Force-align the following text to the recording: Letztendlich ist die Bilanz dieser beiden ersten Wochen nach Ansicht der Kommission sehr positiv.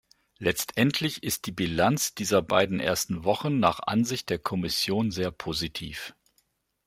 Letztendlich 0.39 1.21
ist 1.21 1.45
die 1.45 1.51
Bilanz 1.51 2.15
dieser 2.15 2.41
beiden 2.41 2.79
ersten 2.79 3.23
Wochen 3.23 3.59
nach 3.59 3.79
Ansicht 3.81 4.31
der 4.31 4.39
Kommission 4.39 5.11
sehr 5.11 5.29
positiv. 5.29 6.15